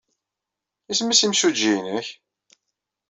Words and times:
Isem-nnes 0.91 1.21
yimsujji-nnek? 1.23 2.07